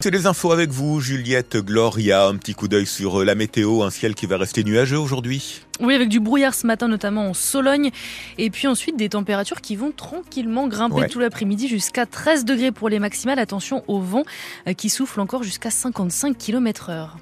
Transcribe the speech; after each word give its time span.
C'est 0.00 0.12
les 0.12 0.26
infos 0.26 0.52
avec 0.52 0.70
vous, 0.70 1.00
Juliette 1.00 1.56
Gloria. 1.56 2.28
Un 2.28 2.36
petit 2.36 2.54
coup 2.54 2.68
d'œil 2.68 2.86
sur 2.86 3.24
la 3.24 3.34
météo, 3.34 3.82
un 3.82 3.90
ciel 3.90 4.14
qui 4.14 4.26
va 4.26 4.36
rester 4.36 4.62
nuageux 4.62 4.96
aujourd'hui. 4.96 5.62
Oui, 5.80 5.92
avec 5.92 6.08
du 6.08 6.20
brouillard 6.20 6.54
ce 6.54 6.68
matin, 6.68 6.86
notamment 6.86 7.28
en 7.28 7.34
Sologne. 7.34 7.90
Et 8.38 8.48
puis 8.50 8.68
ensuite, 8.68 8.96
des 8.96 9.08
températures 9.08 9.60
qui 9.60 9.74
vont 9.74 9.90
tranquillement 9.90 10.68
grimper 10.68 11.08
tout 11.08 11.18
l'après-midi 11.18 11.66
jusqu'à 11.66 12.06
13 12.06 12.44
degrés 12.44 12.70
pour 12.70 12.88
les 12.88 13.00
maximales. 13.00 13.40
Attention 13.40 13.82
au 13.88 13.98
vent 13.98 14.22
euh, 14.68 14.72
qui 14.72 14.88
souffle 14.88 15.18
encore 15.18 15.42
jusqu'à 15.42 15.70
55 15.72 16.38
km 16.38 16.90
heure. 16.90 17.16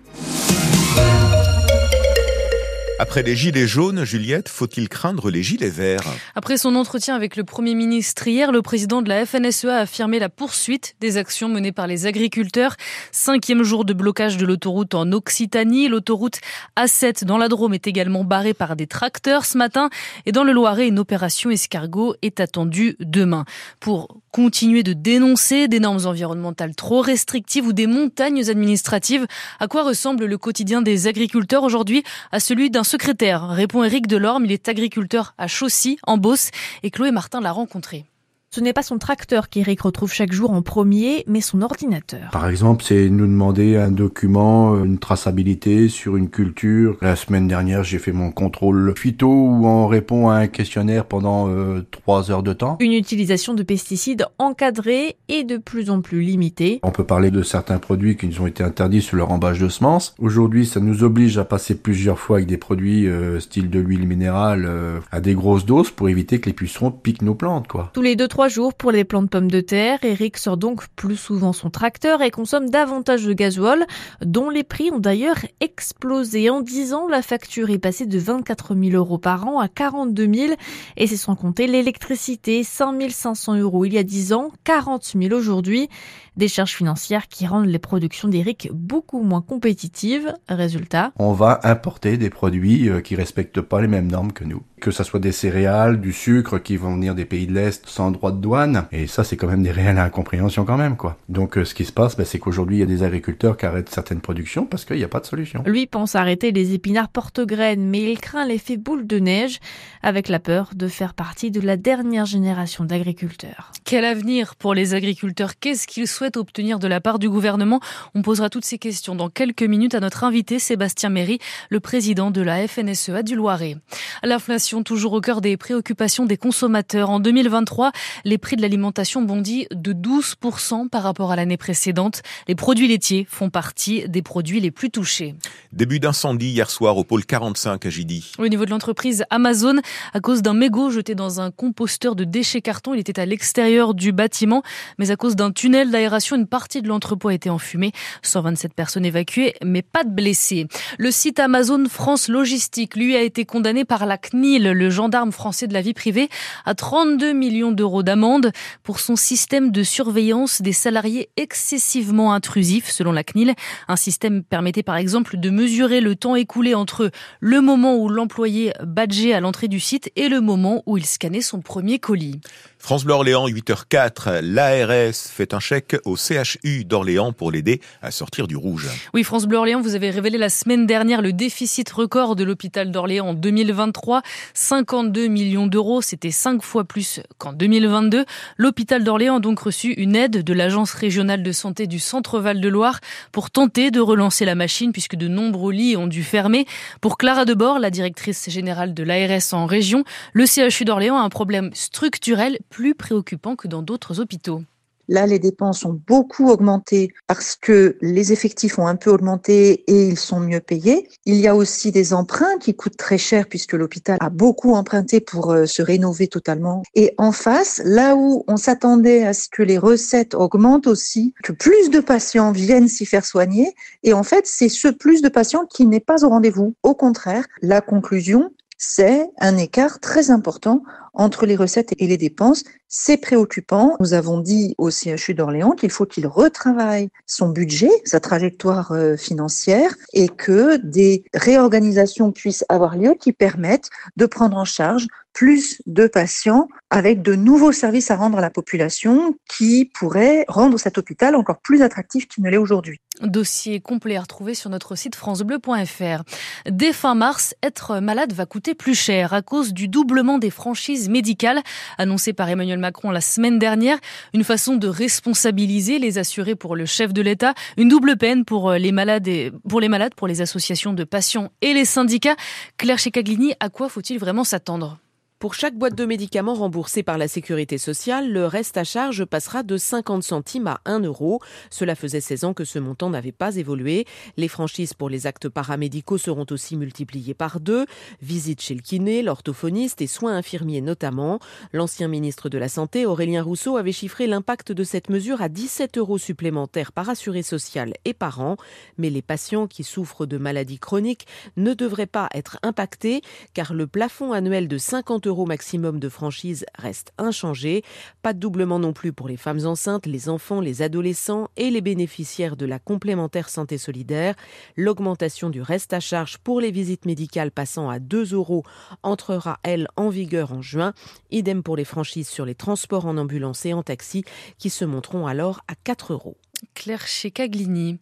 Après 2.98 3.22
les 3.22 3.36
gilets 3.36 3.66
jaunes, 3.66 4.04
Juliette, 4.04 4.48
faut-il 4.48 4.88
craindre 4.88 5.30
les 5.30 5.42
gilets 5.42 5.68
verts? 5.68 6.00
Après 6.34 6.56
son 6.56 6.74
entretien 6.74 7.14
avec 7.14 7.36
le 7.36 7.44
Premier 7.44 7.74
ministre 7.74 8.26
hier, 8.26 8.52
le 8.52 8.62
président 8.62 9.02
de 9.02 9.10
la 9.10 9.26
FNSEA 9.26 9.76
a 9.76 9.80
affirmé 9.80 10.18
la 10.18 10.30
poursuite 10.30 10.96
des 10.98 11.18
actions 11.18 11.50
menées 11.50 11.72
par 11.72 11.86
les 11.86 12.06
agriculteurs. 12.06 12.74
Cinquième 13.12 13.64
jour 13.64 13.84
de 13.84 13.92
blocage 13.92 14.38
de 14.38 14.46
l'autoroute 14.46 14.94
en 14.94 15.12
Occitanie. 15.12 15.88
L'autoroute 15.88 16.40
A7 16.78 17.26
dans 17.26 17.36
la 17.36 17.48
Drôme 17.48 17.74
est 17.74 17.86
également 17.86 18.24
barrée 18.24 18.54
par 18.54 18.76
des 18.76 18.86
tracteurs 18.86 19.44
ce 19.44 19.58
matin. 19.58 19.90
Et 20.24 20.32
dans 20.32 20.44
le 20.44 20.52
Loiret, 20.52 20.88
une 20.88 20.98
opération 20.98 21.50
escargot 21.50 22.14
est 22.22 22.40
attendue 22.40 22.96
demain. 23.00 23.44
Pour 23.78 24.22
continuer 24.36 24.82
de 24.82 24.92
dénoncer 24.92 25.66
des 25.66 25.80
normes 25.80 26.04
environnementales 26.04 26.74
trop 26.74 27.00
restrictives 27.00 27.68
ou 27.68 27.72
des 27.72 27.86
montagnes 27.86 28.50
administratives, 28.50 29.26
à 29.60 29.66
quoi 29.66 29.82
ressemble 29.82 30.26
le 30.26 30.36
quotidien 30.36 30.82
des 30.82 31.06
agriculteurs 31.06 31.62
aujourd'hui 31.62 32.02
À 32.32 32.38
celui 32.38 32.68
d'un 32.68 32.84
secrétaire, 32.84 33.48
répond 33.48 33.82
Éric 33.82 34.06
Delorme. 34.06 34.44
Il 34.44 34.52
est 34.52 34.68
agriculteur 34.68 35.32
à 35.38 35.46
Chaussy, 35.46 35.98
en 36.06 36.18
Beauce, 36.18 36.50
et 36.82 36.90
Chloé 36.90 37.12
Martin 37.12 37.40
l'a 37.40 37.50
rencontré. 37.50 38.04
Ce 38.50 38.60
n'est 38.60 38.72
pas 38.72 38.82
son 38.82 38.98
tracteur 38.98 39.48
qu'Eric 39.48 39.82
retrouve 39.82 40.12
chaque 40.12 40.32
jour 40.32 40.52
en 40.52 40.62
premier, 40.62 41.24
mais 41.26 41.40
son 41.40 41.62
ordinateur. 41.62 42.30
Par 42.32 42.48
exemple, 42.48 42.84
c'est 42.84 43.10
nous 43.10 43.26
demander 43.26 43.76
un 43.76 43.90
document, 43.90 44.82
une 44.82 44.98
traçabilité 44.98 45.88
sur 45.88 46.16
une 46.16 46.30
culture. 46.30 46.96
La 47.02 47.16
semaine 47.16 47.48
dernière, 47.48 47.84
j'ai 47.84 47.98
fait 47.98 48.12
mon 48.12 48.30
contrôle 48.30 48.94
phyto 48.96 49.28
où 49.28 49.66
on 49.66 49.88
répond 49.88 50.30
à 50.30 50.36
un 50.36 50.46
questionnaire 50.46 51.04
pendant 51.06 51.48
euh, 51.48 51.84
trois 51.90 52.30
heures 52.30 52.42
de 52.42 52.52
temps. 52.52 52.78
Une 52.80 52.92
utilisation 52.92 53.52
de 53.52 53.62
pesticides 53.62 54.26
encadrée 54.38 55.16
et 55.28 55.44
de 55.44 55.56
plus 55.58 55.90
en 55.90 56.00
plus 56.00 56.22
limitée. 56.22 56.80
On 56.82 56.92
peut 56.92 57.04
parler 57.04 57.30
de 57.30 57.42
certains 57.42 57.78
produits 57.78 58.16
qui 58.16 58.26
nous 58.28 58.40
ont 58.40 58.46
été 58.46 58.62
interdits 58.62 59.02
sur 59.02 59.16
leur 59.16 59.32
embâche 59.32 59.58
de 59.58 59.68
semences. 59.68 60.14
Aujourd'hui, 60.18 60.66
ça 60.66 60.80
nous 60.80 61.04
oblige 61.04 61.36
à 61.36 61.44
passer 61.44 61.74
plusieurs 61.74 62.18
fois 62.18 62.36
avec 62.36 62.48
des 62.48 62.56
produits 62.56 63.06
euh, 63.08 63.40
style 63.40 63.70
de 63.70 63.80
l'huile 63.80 64.06
minérale 64.06 64.64
euh, 64.66 65.00
à 65.10 65.20
des 65.20 65.34
grosses 65.34 65.66
doses 65.66 65.90
pour 65.90 66.08
éviter 66.08 66.38
que 66.38 66.46
les 66.46 66.54
pucerons 66.54 66.90
piquent 66.90 67.22
nos 67.22 67.34
plantes, 67.34 67.66
quoi. 67.66 67.90
Tous 67.92 68.02
les 68.02 68.16
deux, 68.16 68.28
trois 68.36 68.48
jours 68.48 68.74
pour 68.74 68.92
les 68.92 69.04
plants 69.04 69.22
de 69.22 69.28
pommes 69.28 69.50
de 69.50 69.62
terre. 69.62 69.98
Eric 70.02 70.36
sort 70.36 70.58
donc 70.58 70.88
plus 70.88 71.16
souvent 71.16 71.54
son 71.54 71.70
tracteur 71.70 72.20
et 72.20 72.30
consomme 72.30 72.68
davantage 72.68 73.24
de 73.24 73.32
gasoil, 73.32 73.86
dont 74.20 74.50
les 74.50 74.62
prix 74.62 74.90
ont 74.90 74.98
d'ailleurs 74.98 75.38
explosé. 75.60 76.50
En 76.50 76.60
10 76.60 76.92
ans, 76.92 77.08
la 77.08 77.22
facture 77.22 77.70
est 77.70 77.78
passée 77.78 78.04
de 78.04 78.18
24 78.18 78.74
000 78.74 78.94
euros 78.94 79.16
par 79.16 79.48
an 79.48 79.58
à 79.58 79.68
42 79.68 80.30
000 80.30 80.54
et 80.98 81.06
c'est 81.06 81.16
sans 81.16 81.34
compter 81.34 81.66
l'électricité, 81.66 82.62
5 82.62 83.10
500 83.10 83.54
euros 83.54 83.86
il 83.86 83.94
y 83.94 83.98
a 83.98 84.02
10 84.02 84.34
ans, 84.34 84.50
40 84.64 85.14
000 85.18 85.34
aujourd'hui. 85.34 85.88
Des 86.36 86.48
charges 86.48 86.74
financières 86.74 87.28
qui 87.28 87.46
rendent 87.46 87.68
les 87.68 87.78
productions 87.78 88.28
d'Eric 88.28 88.68
beaucoup 88.70 89.22
moins 89.22 89.40
compétitives. 89.40 90.34
Résultat 90.50 91.12
On 91.18 91.32
va 91.32 91.60
importer 91.62 92.18
des 92.18 92.28
produits 92.28 92.90
euh, 92.90 93.00
qui 93.00 93.16
respectent 93.16 93.62
pas 93.62 93.80
les 93.80 93.88
mêmes 93.88 94.10
normes 94.10 94.32
que 94.32 94.44
nous. 94.44 94.62
Que 94.78 94.90
ça 94.90 95.02
soit 95.02 95.18
des 95.18 95.32
céréales, 95.32 95.98
du 95.98 96.12
sucre 96.12 96.58
qui 96.58 96.76
vont 96.76 96.94
venir 96.94 97.14
des 97.14 97.24
pays 97.24 97.46
de 97.46 97.54
l'Est 97.54 97.86
sans 97.86 98.10
droit 98.10 98.25
de 98.32 98.40
douane. 98.40 98.86
Et 98.92 99.06
ça, 99.06 99.24
c'est 99.24 99.36
quand 99.36 99.46
même 99.46 99.62
des 99.62 99.70
réelles 99.70 99.98
incompréhensions 99.98 100.64
quand 100.64 100.76
même, 100.76 100.96
quoi. 100.96 101.16
Donc, 101.28 101.58
euh, 101.58 101.64
ce 101.64 101.74
qui 101.74 101.84
se 101.84 101.92
passe, 101.92 102.16
bah, 102.16 102.24
c'est 102.24 102.38
qu'aujourd'hui, 102.38 102.76
il 102.76 102.80
y 102.80 102.82
a 102.82 102.86
des 102.86 103.02
agriculteurs 103.02 103.56
qui 103.56 103.66
arrêtent 103.66 103.88
certaines 103.88 104.20
productions 104.20 104.66
parce 104.66 104.84
qu'il 104.84 104.96
n'y 104.96 105.04
a 105.04 105.08
pas 105.08 105.20
de 105.20 105.26
solution. 105.26 105.62
Lui 105.66 105.86
pense 105.86 106.14
arrêter 106.14 106.52
les 106.52 106.74
épinards 106.74 107.08
porte-graines, 107.08 107.88
mais 107.88 108.10
il 108.10 108.18
craint 108.18 108.46
l'effet 108.46 108.76
boule 108.76 109.06
de 109.06 109.18
neige 109.18 109.58
avec 110.02 110.28
la 110.28 110.38
peur 110.38 110.70
de 110.74 110.88
faire 110.88 111.14
partie 111.14 111.50
de 111.50 111.60
la 111.60 111.76
dernière 111.76 112.26
génération 112.26 112.84
d'agriculteurs. 112.84 113.72
Quel 113.84 114.04
avenir 114.04 114.56
pour 114.56 114.74
les 114.74 114.94
agriculteurs? 114.94 115.58
Qu'est-ce 115.58 115.86
qu'ils 115.86 116.06
souhaitent 116.06 116.36
obtenir 116.36 116.78
de 116.78 116.88
la 116.88 117.00
part 117.00 117.18
du 117.18 117.28
gouvernement? 117.28 117.80
On 118.14 118.22
posera 118.22 118.50
toutes 118.50 118.64
ces 118.64 118.78
questions 118.78 119.14
dans 119.14 119.28
quelques 119.28 119.62
minutes 119.62 119.94
à 119.94 120.00
notre 120.00 120.24
invité 120.24 120.58
Sébastien 120.58 121.08
Méry, 121.08 121.38
le 121.70 121.80
président 121.80 122.30
de 122.30 122.40
la 122.40 122.66
FNSEA 122.66 123.22
du 123.22 123.34
Loiret. 123.34 123.76
L'inflation 124.22 124.82
toujours 124.82 125.12
au 125.12 125.20
cœur 125.20 125.40
des 125.40 125.56
préoccupations 125.56 126.26
des 126.26 126.36
consommateurs. 126.36 127.10
En 127.10 127.20
2023, 127.20 127.92
les 128.24 128.38
prix 128.38 128.56
de 128.56 128.62
l'alimentation 128.62 129.22
bondit 129.22 129.66
de 129.70 129.92
12% 129.92 130.88
par 130.88 131.02
rapport 131.02 131.32
à 131.32 131.36
l'année 131.36 131.56
précédente. 131.56 132.22
Les 132.48 132.54
produits 132.54 132.88
laitiers 132.88 133.26
font 133.28 133.50
partie 133.50 134.08
des 134.08 134.22
produits 134.22 134.60
les 134.60 134.70
plus 134.70 134.90
touchés. 134.90 135.34
Début 135.72 136.00
d'incendie 136.00 136.48
hier 136.48 136.70
soir 136.70 136.96
au 136.96 137.04
pôle 137.04 137.24
45 137.24 137.86
à 137.86 137.90
Gidy. 137.90 138.32
Au 138.38 138.48
niveau 138.48 138.64
de 138.64 138.70
l'entreprise 138.70 139.24
Amazon, 139.30 139.76
à 140.14 140.20
cause 140.20 140.42
d'un 140.42 140.54
mégot 140.54 140.90
jeté 140.90 141.14
dans 141.14 141.40
un 141.40 141.50
composteur 141.50 142.16
de 142.16 142.24
déchets 142.24 142.62
carton, 142.62 142.94
il 142.94 143.00
était 143.00 143.20
à 143.20 143.26
l'extérieur 143.26 143.94
du 143.94 144.12
bâtiment, 144.12 144.62
mais 144.98 145.10
à 145.10 145.16
cause 145.16 145.36
d'un 145.36 145.52
tunnel 145.52 145.90
d'aération 145.90 146.36
une 146.36 146.46
partie 146.46 146.82
de 146.82 146.88
l'entrepôt 146.88 147.28
a 147.28 147.34
été 147.34 147.50
enfumée. 147.50 147.92
127 148.22 148.74
personnes 148.74 149.04
évacuées, 149.04 149.54
mais 149.64 149.82
pas 149.82 150.04
de 150.04 150.10
blessés. 150.10 150.66
Le 150.98 151.10
site 151.10 151.38
Amazon 151.38 151.84
France 151.88 152.28
Logistique, 152.28 152.96
lui, 152.96 153.16
a 153.16 153.22
été 153.22 153.44
condamné 153.44 153.84
par 153.84 154.06
la 154.06 154.18
CNIL, 154.18 154.70
le 154.70 154.90
gendarme 154.90 155.32
français 155.32 155.66
de 155.66 155.74
la 155.74 155.80
vie 155.80 155.94
privée, 155.94 156.28
à 156.64 156.74
32 156.74 157.32
millions 157.32 157.72
d'euros 157.72 158.02
d'amende 158.06 158.52
pour 158.82 159.00
son 159.00 159.16
système 159.16 159.70
de 159.70 159.82
surveillance 159.82 160.62
des 160.62 160.72
salariés 160.72 161.28
excessivement 161.36 162.32
intrusif, 162.32 162.88
selon 162.88 163.12
la 163.12 163.24
CNIL. 163.24 163.54
Un 163.88 163.96
système 163.96 164.42
permettait 164.42 164.82
par 164.82 164.96
exemple 164.96 165.36
de 165.36 165.50
mesurer 165.50 166.00
le 166.00 166.16
temps 166.16 166.36
écoulé 166.36 166.74
entre 166.74 167.10
le 167.40 167.60
moment 167.60 167.96
où 167.96 168.08
l'employé 168.08 168.72
badgeait 168.82 169.34
à 169.34 169.40
l'entrée 169.40 169.68
du 169.68 169.80
site 169.80 170.10
et 170.16 170.28
le 170.28 170.40
moment 170.40 170.82
où 170.86 170.96
il 170.96 171.04
scannait 171.04 171.40
son 171.40 171.60
premier 171.60 171.98
colis. 171.98 172.40
France 172.86 173.04
Bleu 173.04 173.14
Orléans, 173.14 173.48
8h04. 173.48 174.42
L'ARS 174.42 175.12
fait 175.12 175.54
un 175.54 175.58
chèque 175.58 175.96
au 176.04 176.14
CHU 176.14 176.84
d'Orléans 176.84 177.32
pour 177.32 177.50
l'aider 177.50 177.80
à 178.00 178.12
sortir 178.12 178.46
du 178.46 178.54
rouge. 178.54 178.88
Oui, 179.12 179.24
France 179.24 179.46
Bleu 179.46 179.58
Orléans, 179.58 179.80
vous 179.80 179.96
avez 179.96 180.08
révélé 180.08 180.38
la 180.38 180.48
semaine 180.48 180.86
dernière 180.86 181.20
le 181.20 181.32
déficit 181.32 181.90
record 181.90 182.36
de 182.36 182.44
l'hôpital 182.44 182.92
d'Orléans 182.92 183.30
en 183.30 183.34
2023. 183.34 184.22
52 184.54 185.26
millions 185.26 185.66
d'euros, 185.66 186.00
c'était 186.00 186.30
5 186.30 186.62
fois 186.62 186.84
plus 186.84 187.18
qu'en 187.38 187.52
2022. 187.52 188.24
L'hôpital 188.56 189.02
d'Orléans 189.02 189.38
a 189.38 189.40
donc 189.40 189.58
reçu 189.58 189.90
une 189.94 190.14
aide 190.14 190.44
de 190.44 190.52
l'Agence 190.52 190.92
régionale 190.92 191.42
de 191.42 191.50
santé 191.50 191.88
du 191.88 191.98
Centre-Val 191.98 192.60
de 192.60 192.68
Loire 192.68 193.00
pour 193.32 193.50
tenter 193.50 193.90
de 193.90 193.98
relancer 193.98 194.44
la 194.44 194.54
machine 194.54 194.92
puisque 194.92 195.16
de 195.16 195.26
nombreux 195.26 195.72
lits 195.72 195.96
ont 195.96 196.06
dû 196.06 196.22
fermer. 196.22 196.66
Pour 197.00 197.18
Clara 197.18 197.46
Debord, 197.46 197.80
la 197.80 197.90
directrice 197.90 198.48
générale 198.48 198.94
de 198.94 199.02
l'ARS 199.02 199.54
en 199.54 199.66
région, 199.66 200.04
le 200.34 200.46
CHU 200.46 200.84
d'Orléans 200.84 201.16
a 201.16 201.22
un 201.22 201.30
problème 201.30 201.70
structurel 201.74 202.60
plus 202.76 202.94
préoccupant 202.94 203.56
que 203.56 203.68
dans 203.68 203.80
d'autres 203.80 204.20
hôpitaux. 204.20 204.60
Là, 205.08 205.24
les 205.26 205.38
dépenses 205.38 205.86
ont 205.86 205.98
beaucoup 206.06 206.50
augmenté 206.50 207.14
parce 207.26 207.56
que 207.56 207.96
les 208.02 208.34
effectifs 208.34 208.78
ont 208.78 208.86
un 208.86 208.96
peu 208.96 209.10
augmenté 209.10 209.82
et 209.90 210.08
ils 210.08 210.18
sont 210.18 210.40
mieux 210.40 210.60
payés. 210.60 211.08
Il 211.24 211.36
y 211.36 211.46
a 211.46 211.56
aussi 211.56 211.90
des 211.90 212.12
emprunts 212.12 212.58
qui 212.60 212.74
coûtent 212.74 212.98
très 212.98 213.16
cher 213.16 213.46
puisque 213.48 213.72
l'hôpital 213.72 214.18
a 214.20 214.28
beaucoup 214.28 214.74
emprunté 214.74 215.20
pour 215.20 215.52
euh, 215.52 215.64
se 215.64 215.80
rénover 215.80 216.28
totalement. 216.28 216.82
Et 216.94 217.14
en 217.16 217.32
face, 217.32 217.80
là 217.82 218.14
où 218.14 218.44
on 218.46 218.58
s'attendait 218.58 219.24
à 219.24 219.32
ce 219.32 219.48
que 219.48 219.62
les 219.62 219.78
recettes 219.78 220.34
augmentent 220.34 220.86
aussi, 220.86 221.32
que 221.42 221.52
plus 221.52 221.88
de 221.88 222.00
patients 222.00 222.52
viennent 222.52 222.88
s'y 222.88 223.06
faire 223.06 223.24
soigner, 223.24 223.74
et 224.02 224.12
en 224.12 224.22
fait, 224.22 224.46
c'est 224.46 224.68
ce 224.68 224.88
plus 224.88 225.22
de 225.22 225.30
patients 225.30 225.64
qui 225.64 225.86
n'est 225.86 225.98
pas 225.98 226.26
au 226.26 226.28
rendez-vous. 226.28 226.74
Au 226.82 226.94
contraire, 226.94 227.46
la 227.62 227.80
conclusion, 227.80 228.50
c'est 228.78 229.30
un 229.38 229.56
écart 229.56 230.00
très 230.00 230.30
important 230.30 230.82
entre 231.16 231.46
les 231.46 231.56
recettes 231.56 231.94
et 231.98 232.06
les 232.06 232.16
dépenses. 232.16 232.62
C'est 232.88 233.16
préoccupant. 233.16 233.96
Nous 233.98 234.14
avons 234.14 234.38
dit 234.38 234.74
au 234.78 234.90
CHU 234.90 235.34
d'Orléans 235.34 235.72
qu'il 235.72 235.90
faut 235.90 236.06
qu'il 236.06 236.26
retravaille 236.28 237.08
son 237.26 237.48
budget, 237.48 237.90
sa 238.04 238.20
trajectoire 238.20 238.92
euh, 238.92 239.16
financière 239.16 239.96
et 240.12 240.28
que 240.28 240.76
des 240.76 241.24
réorganisations 241.34 242.30
puissent 242.30 242.64
avoir 242.68 242.96
lieu 242.96 243.16
qui 243.18 243.32
permettent 243.32 243.90
de 244.16 244.26
prendre 244.26 244.56
en 244.56 244.64
charge 244.64 245.08
plus 245.36 245.82
de 245.84 246.06
patients 246.06 246.66
avec 246.88 247.20
de 247.20 247.34
nouveaux 247.34 247.72
services 247.72 248.10
à 248.10 248.16
rendre 248.16 248.38
à 248.38 248.40
la 248.40 248.48
population 248.48 249.36
qui 249.46 249.90
pourraient 249.92 250.46
rendre 250.48 250.78
cet 250.78 250.96
hôpital 250.96 251.34
encore 251.34 251.58
plus 251.58 251.82
attractif 251.82 252.26
qu'il 252.26 252.42
ne 252.42 252.48
l'est 252.48 252.56
aujourd'hui. 252.56 253.00
Dossier 253.20 253.80
complet 253.80 254.16
à 254.16 254.22
retrouver 254.22 254.54
sur 254.54 254.70
notre 254.70 254.94
site 254.94 255.14
francebleu.fr. 255.14 256.22
Dès 256.70 256.92
fin 256.92 257.14
mars, 257.14 257.54
être 257.62 258.00
malade 258.00 258.32
va 258.32 258.46
coûter 258.46 258.74
plus 258.74 258.94
cher 258.94 259.34
à 259.34 259.42
cause 259.42 259.74
du 259.74 259.88
doublement 259.88 260.38
des 260.38 260.50
franchises 260.50 261.05
médicales 261.08 261.62
annoncé 261.98 262.32
par 262.32 262.48
Emmanuel 262.48 262.78
Macron 262.78 263.10
la 263.10 263.20
semaine 263.20 263.58
dernière. 263.58 263.98
Une 264.34 264.44
façon 264.44 264.76
de 264.76 264.88
responsabiliser 264.88 265.98
les 265.98 266.18
assurés 266.18 266.54
pour 266.54 266.76
le 266.76 266.86
chef 266.86 267.12
de 267.12 267.22
l'État. 267.22 267.54
Une 267.76 267.88
double 267.88 268.16
peine 268.16 268.44
pour 268.44 268.72
les 268.72 268.92
malades 268.92 269.28
et 269.28 269.52
pour 269.68 269.80
les 269.80 269.88
malades, 269.88 270.14
pour 270.14 270.28
les 270.28 270.40
associations 270.40 270.92
de 270.92 271.04
patients 271.04 271.50
et 271.62 271.72
les 271.72 271.84
syndicats. 271.84 272.36
Claire 272.76 272.98
Checaglini, 272.98 273.54
à 273.60 273.68
quoi 273.68 273.88
faut-il 273.88 274.18
vraiment 274.18 274.44
s'attendre? 274.44 274.98
Pour 275.38 275.52
chaque 275.52 275.76
boîte 275.76 275.94
de 275.94 276.06
médicaments 276.06 276.54
remboursée 276.54 277.02
par 277.02 277.18
la 277.18 277.28
sécurité 277.28 277.76
sociale, 277.76 278.32
le 278.32 278.46
reste 278.46 278.78
à 278.78 278.84
charge 278.84 279.26
passera 279.26 279.62
de 279.62 279.76
50 279.76 280.22
centimes 280.22 280.66
à 280.66 280.80
1 280.86 281.00
euro. 281.00 281.42
Cela 281.68 281.94
faisait 281.94 282.22
16 282.22 282.44
ans 282.44 282.54
que 282.54 282.64
ce 282.64 282.78
montant 282.78 283.10
n'avait 283.10 283.32
pas 283.32 283.56
évolué. 283.56 284.06
Les 284.38 284.48
franchises 284.48 284.94
pour 284.94 285.10
les 285.10 285.26
actes 285.26 285.50
paramédicaux 285.50 286.16
seront 286.16 286.46
aussi 286.50 286.74
multipliées 286.74 287.34
par 287.34 287.60
deux. 287.60 287.84
Visite 288.22 288.62
chez 288.62 288.74
le 288.74 288.80
kiné, 288.80 289.20
l'orthophoniste 289.20 290.00
et 290.00 290.06
soins 290.06 290.34
infirmiers 290.34 290.80
notamment. 290.80 291.38
L'ancien 291.74 292.08
ministre 292.08 292.48
de 292.48 292.56
la 292.56 292.70
Santé, 292.70 293.04
Aurélien 293.04 293.42
Rousseau, 293.42 293.76
avait 293.76 293.92
chiffré 293.92 294.26
l'impact 294.26 294.72
de 294.72 294.84
cette 294.84 295.10
mesure 295.10 295.42
à 295.42 295.50
17 295.50 295.98
euros 295.98 296.16
supplémentaires 296.16 296.92
par 296.92 297.10
assuré 297.10 297.42
social 297.42 297.92
et 298.06 298.14
par 298.14 298.40
an. 298.40 298.56
Mais 298.96 299.10
les 299.10 299.20
patients 299.20 299.66
qui 299.66 299.84
souffrent 299.84 300.24
de 300.24 300.38
maladies 300.38 300.78
chroniques 300.78 301.26
ne 301.58 301.74
devraient 301.74 302.06
pas 302.06 302.30
être 302.32 302.58
impactés 302.62 303.20
car 303.52 303.74
le 303.74 303.86
plafond 303.86 304.32
annuel 304.32 304.66
de 304.66 304.78
50 304.78 305.25
euros 305.26 305.46
maximum 305.46 305.98
de 305.98 306.08
franchise 306.08 306.64
reste 306.78 307.12
inchangé. 307.18 307.82
Pas 308.22 308.32
de 308.32 308.38
doublement 308.38 308.78
non 308.78 308.92
plus 308.92 309.12
pour 309.12 309.28
les 309.28 309.36
femmes 309.36 309.66
enceintes, 309.66 310.06
les 310.06 310.28
enfants, 310.28 310.60
les 310.60 310.82
adolescents 310.82 311.48
et 311.56 311.70
les 311.70 311.80
bénéficiaires 311.80 312.56
de 312.56 312.66
la 312.66 312.78
complémentaire 312.78 313.48
santé 313.48 313.78
solidaire. 313.78 314.34
L'augmentation 314.76 315.50
du 315.50 315.60
reste 315.60 315.92
à 315.92 316.00
charge 316.00 316.38
pour 316.38 316.60
les 316.60 316.70
visites 316.70 317.04
médicales 317.04 317.50
passant 317.50 317.90
à 317.90 317.98
2 317.98 318.34
euros 318.34 318.62
entrera, 319.02 319.58
elle, 319.62 319.88
en 319.96 320.08
vigueur 320.08 320.52
en 320.52 320.62
juin. 320.62 320.94
Idem 321.30 321.62
pour 321.62 321.76
les 321.76 321.84
franchises 321.84 322.28
sur 322.28 322.44
les 322.44 322.54
transports 322.54 323.06
en 323.06 323.16
ambulance 323.16 323.66
et 323.66 323.72
en 323.72 323.82
taxi 323.82 324.24
qui 324.58 324.70
se 324.70 324.84
monteront 324.84 325.26
alors 325.26 325.60
à 325.68 325.74
4 325.74 326.12
euros. 326.12 326.36
Claire 326.74 327.04
Caglini. 327.34 327.98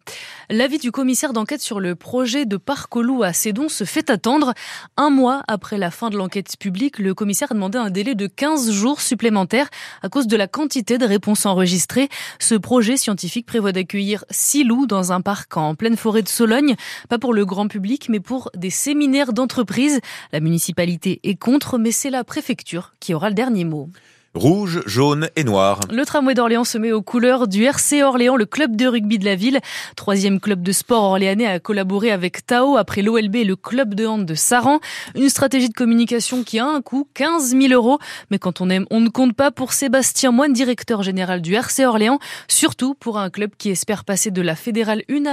L'avis 0.49 0.77
du 0.77 0.91
commissaire 0.91 1.33
d'enquête 1.33 1.61
sur 1.61 1.79
le 1.79 1.95
projet 1.95 2.45
de 2.45 2.57
parc 2.57 2.95
loup 2.95 3.23
à 3.23 3.33
Cédon 3.33 3.69
se 3.69 3.83
fait 3.83 4.09
attendre. 4.09 4.53
Un 4.97 5.09
mois 5.09 5.43
après 5.47 5.77
la 5.77 5.91
fin 5.91 6.09
de 6.09 6.17
l'enquête 6.17 6.57
publique, 6.57 6.99
le 6.99 7.13
commissaire 7.13 7.51
a 7.51 7.55
demandé 7.55 7.77
un 7.77 7.89
délai 7.89 8.15
de 8.15 8.27
15 8.27 8.71
jours 8.71 9.01
supplémentaires 9.01 9.69
à 10.03 10.09
cause 10.09 10.27
de 10.27 10.37
la 10.37 10.47
quantité 10.47 10.97
de 10.97 11.05
réponses 11.05 11.45
enregistrées. 11.45 12.09
Ce 12.39 12.55
projet 12.55 12.97
scientifique 12.97 13.45
prévoit 13.45 13.71
d'accueillir 13.71 14.25
six 14.29 14.63
loups 14.63 14.87
dans 14.87 15.11
un 15.11 15.21
parc 15.21 15.57
en 15.57 15.75
pleine 15.75 15.97
forêt 15.97 16.21
de 16.21 16.29
Sologne, 16.29 16.75
pas 17.09 17.17
pour 17.17 17.33
le 17.33 17.45
grand 17.45 17.67
public, 17.67 18.07
mais 18.09 18.19
pour 18.19 18.51
des 18.55 18.69
séminaires 18.69 19.33
d'entreprise. 19.33 19.99
La 20.31 20.39
municipalité 20.39 21.19
est 21.23 21.35
contre, 21.35 21.77
mais 21.77 21.91
c'est 21.91 22.09
la 22.09 22.23
préfecture 22.23 22.93
qui 22.99 23.13
aura 23.13 23.29
le 23.29 23.35
dernier 23.35 23.65
mot. 23.65 23.89
Rouge, 24.35 24.81
jaune 24.85 25.29
et 25.37 25.45
noir. 25.45 25.79
Le 25.89 26.05
tramway 26.05 26.33
d'Orléans 26.33 26.65
se 26.65 26.77
met 26.77 26.91
aux 26.91 27.01
couleurs 27.01 27.47
du 27.47 27.63
RC 27.63 28.03
Orléans, 28.03 28.35
le 28.35 28.45
club 28.45 28.75
de 28.75 28.85
rugby 28.85 29.17
de 29.17 29.23
la 29.23 29.35
ville. 29.35 29.61
Troisième 29.95 30.41
club 30.41 30.61
de 30.61 30.73
sport 30.73 31.03
orléanais 31.03 31.47
a 31.47 31.61
collaboré 31.61 32.11
avec 32.11 32.45
Tao 32.45 32.75
après 32.75 33.01
l'OLB 33.01 33.37
et 33.37 33.43
le 33.45 33.55
club 33.55 33.93
de 33.93 34.05
hand 34.05 34.25
de 34.25 34.35
Saran. 34.35 34.81
Une 35.15 35.29
stratégie 35.29 35.69
de 35.69 35.73
communication 35.73 36.43
qui 36.43 36.59
a 36.59 36.65
un 36.65 36.81
coût, 36.81 37.07
15 37.13 37.55
000 37.57 37.71
euros. 37.71 37.97
Mais 38.29 38.37
quand 38.37 38.59
on 38.59 38.69
aime, 38.69 38.85
on 38.91 38.99
ne 38.99 39.07
compte 39.07 39.35
pas 39.35 39.51
pour 39.51 39.71
Sébastien 39.71 40.31
Moine, 40.31 40.51
directeur 40.51 41.01
général 41.01 41.41
du 41.41 41.53
RC 41.53 41.85
Orléans. 41.85 42.19
Surtout 42.49 42.93
pour 42.93 43.17
un 43.17 43.29
club 43.29 43.51
qui 43.57 43.69
espère 43.69 44.03
passer 44.03 44.31
de 44.31 44.41
la 44.41 44.55
fédérale 44.55 45.03
1 45.09 45.23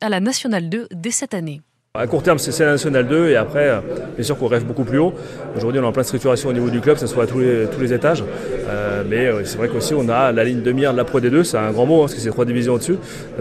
à 0.00 0.08
la 0.08 0.20
nationale 0.20 0.68
2 0.68 0.86
dès 0.92 1.10
cette 1.10 1.34
année. 1.34 1.62
À 1.94 2.06
court 2.06 2.22
terme, 2.22 2.38
c'est 2.38 2.58
la 2.64 2.70
Nationale 2.70 3.06
2 3.06 3.28
et 3.28 3.36
après, 3.36 3.68
euh, 3.68 3.80
bien 4.16 4.24
sûr 4.24 4.38
qu'on 4.38 4.46
rêve 4.46 4.64
beaucoup 4.64 4.84
plus 4.84 4.96
haut. 4.96 5.12
Aujourd'hui, 5.54 5.78
on 5.78 5.84
est 5.84 5.86
en 5.86 5.92
pleine 5.92 6.06
structuration 6.06 6.48
au 6.48 6.54
niveau 6.54 6.70
du 6.70 6.80
club, 6.80 6.96
ça 6.96 7.06
soit 7.06 7.24
à 7.24 7.26
tous 7.26 7.40
les, 7.40 7.66
tous 7.66 7.82
les 7.82 7.92
étages. 7.92 8.24
Euh, 8.66 9.02
mais 9.06 9.26
euh, 9.26 9.44
c'est 9.44 9.58
vrai 9.58 9.68
qu'aussi, 9.68 9.92
on 9.92 10.08
a 10.08 10.32
la 10.32 10.42
ligne 10.42 10.62
demi-heure 10.62 10.94
de 10.94 10.96
la 10.96 11.04
Pro 11.04 11.20
D2, 11.20 11.44
c'est 11.44 11.58
un 11.58 11.70
grand 11.70 11.84
mot 11.84 11.96
hein, 11.96 12.04
parce 12.04 12.14
que 12.14 12.20
c'est 12.20 12.30
trois 12.30 12.46
divisions 12.46 12.72
au-dessus. 12.72 12.96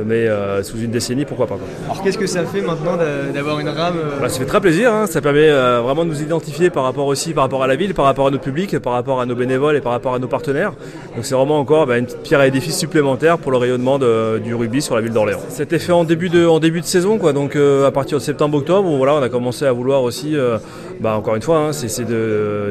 Mais 0.06 0.28
sous 0.64 0.80
une 0.80 0.92
décennie, 0.92 1.24
pourquoi 1.24 1.48
pas. 1.48 1.58
Alors 1.86 2.04
qu'est-ce 2.04 2.18
que 2.18 2.28
ça 2.28 2.44
fait 2.44 2.60
maintenant 2.60 2.98
d'avoir 3.34 3.58
une 3.62 3.70
rame 3.70 3.96
bah, 4.20 4.28
Ça 4.28 4.40
fait 4.40 4.46
très 4.46 4.60
plaisir, 4.60 4.92
hein. 4.92 5.08
ça 5.08 5.22
permet 5.22 5.50
vraiment 5.50 6.04
de 6.04 6.10
nous 6.10 6.22
identifier 6.22 6.70
par 6.70 6.84
rapport 6.84 7.06
aussi 7.06 7.34
par 7.34 7.46
rapport 7.46 7.64
à 7.64 7.68
la 7.68 7.78
ville, 7.78 7.94
par 7.94 8.04
rapport 8.04 8.28
à 8.28 8.32
notre 8.32 8.44
public, 8.44 8.80
par 8.80 8.92
rapport 8.92 9.22
à 9.22 9.26
nos 9.26 9.36
bénévoles 9.36 9.78
et 9.78 9.82
par 9.82 9.94
rapport 9.94 10.14
à 10.14 10.20
nos 10.20 10.28
partenaires. 10.28 10.74
Donc 11.16 11.24
c'est 11.24 11.36
vraiment 11.36 11.58
encore 11.58 11.88
bah, 11.88 11.98
une 11.98 12.08
pierre 12.08 12.42
à 12.42 12.48
édifice 12.48 12.78
supplémentaire 12.78 13.38
pour 13.38 13.54
le 13.54 13.58
rayonnement 13.58 13.98
du 13.98 14.54
rugby 14.54 14.82
sur 14.82 14.96
la 14.96 15.02
ville 15.02 15.14
d'Orléans. 15.14 15.40
C'était 15.48 15.80
fait 15.80 15.94
en 15.94 16.04
début 16.04 16.28
de, 16.28 16.46
en 16.46 16.60
début 16.60 16.82
de 16.82 16.86
saison, 16.86 17.18
quoi, 17.18 17.32
donc 17.32 17.56
à 17.56 17.92
partir 17.92 18.18
de 18.18 18.24
septembre-octobre, 18.42 18.90
voilà, 18.98 19.14
on 19.14 19.22
a 19.22 19.30
commencé 19.30 19.66
à 19.66 19.72
vouloir 19.72 20.02
aussi, 20.02 20.36
euh, 20.36 20.58
bah, 21.00 21.16
encore 21.16 21.36
une 21.36 21.44
fois, 21.44 21.60
hein, 21.60 21.74
c'est 21.74 22.04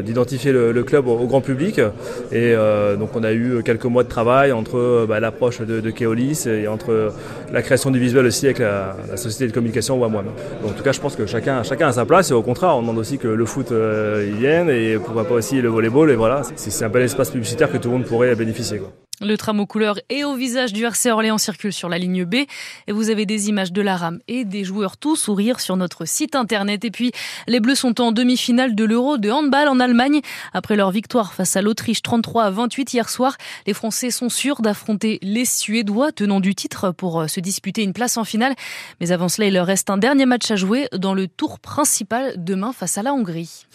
d'identifier 0.03 0.51
le, 0.51 0.83
club 0.83 1.07
au, 1.07 1.27
grand 1.29 1.41
public. 1.41 1.79
Et 1.79 2.55
euh, 2.57 2.97
donc 2.97 3.11
on 3.15 3.23
a 3.23 3.33
eu 3.33 3.63
quelques 3.63 3.85
mois 3.85 4.03
de 4.03 4.09
travail 4.09 4.51
entre 4.51 5.07
bah, 5.09 5.21
l'approche 5.21 5.61
de, 5.61 5.91
Keolis 5.91 6.49
et 6.49 6.67
entre 6.67 7.13
la 7.53 7.63
création 7.63 7.93
du 7.93 8.01
visuel 8.01 8.27
aussi 8.27 8.47
avec 8.47 8.59
la, 8.59 8.97
société 9.15 9.47
de 9.47 9.53
communication 9.53 9.97
Wamwam. 9.97 10.27
En 10.67 10.73
tout 10.73 10.83
cas, 10.83 10.91
je 10.91 11.01
pense 11.01 11.15
que 11.15 11.27
chacun, 11.27 11.63
chacun 11.63 11.87
a 11.87 11.93
sa 11.93 12.05
place 12.05 12.33
et 12.33 12.35
au 12.35 12.43
contraire, 12.43 12.77
on 12.77 12.81
demande 12.81 12.99
aussi 12.99 13.19
que 13.19 13.29
le 13.29 13.45
foot 13.45 13.71
euh, 13.71 14.29
y 14.29 14.41
vienne 14.41 14.71
et 14.71 14.97
pourquoi 14.97 15.23
pas 15.23 15.35
aussi 15.35 15.61
le 15.61 15.69
volleyball. 15.69 16.11
Et 16.11 16.17
voilà, 16.17 16.43
c'est 16.57 16.85
un 16.85 16.89
bel 16.89 17.03
espace 17.03 17.31
publicitaire 17.31 17.71
que 17.71 17.77
tout 17.77 17.91
le 17.91 17.99
monde 17.99 18.07
pourrait 18.07 18.35
bénéficier. 18.35 18.81
Le 19.23 19.37
tram 19.37 19.61
aux 19.61 19.67
couleurs 19.67 19.99
et 20.09 20.25
au 20.25 20.35
visage 20.35 20.73
du 20.73 20.83
RC 20.85 21.11
Orléans 21.11 21.37
circule 21.37 21.75
sur 21.75 21.91
la 21.91 21.99
ligne 21.99 22.25
B 22.25 22.37
et 22.87 22.93
vous 22.93 23.11
avez 23.11 23.27
des 23.27 23.51
images 23.51 23.71
de 23.71 23.83
la 23.83 23.99
rame 23.99 24.21
et 24.29 24.47
des 24.47 24.65
joueurs 24.65 24.97
tout 24.97 25.15
sourire 25.15 25.61
sur 25.61 25.77
notre 25.77 26.07
site 26.07 26.35
internet. 26.35 26.87
Et 26.87 26.91
puis, 26.91 27.13
les 27.47 27.61
Bleus 27.61 27.75
sont 27.75 28.01
en 28.01 28.13
demi-finale 28.13 28.75
de 28.75 28.85
l'Euro 28.85 29.19
de 29.19 29.31
handball 29.31 29.69
en 29.69 29.79
Allemagne. 29.79 30.23
Après 30.55 30.75
leur 30.75 30.91
victoire 30.91 31.35
face 31.35 31.55
à 31.55 31.61
l'Autriche 31.61 32.01
33 32.01 32.45
à 32.45 32.51
28 32.51 32.95
hier 32.95 33.11
soir, 33.11 33.37
les 33.67 33.75
Français 33.75 34.11
sont 34.11 34.31
sûrs 34.31 34.63
d'affronter 34.63 35.19
les 35.21 35.45
Suédois 35.45 36.13
tenant 36.13 36.41
du 36.41 36.55
titre 36.55 36.91
pour 36.91 37.21
euh, 37.21 37.27
se 37.27 37.41
disputer 37.41 37.83
une 37.83 37.93
place 37.93 38.17
en 38.17 38.25
finale. 38.25 38.55
Mais 39.01 39.13
avant 39.13 39.29
cela, 39.29 39.49
il 39.49 39.53
leur 39.53 39.67
reste 39.67 39.91
un 39.91 39.99
dernier 39.99 40.25
match 40.25 40.51
à 40.51 40.57
jouer 40.57 40.89
dans 40.97 41.13
le 41.13 41.29
tour 41.29 41.61
principal 41.61 42.33
demain 42.39 42.73
face 42.73 42.97
à 42.97 43.03
la 43.03 43.13
Hongrie. 43.13 43.67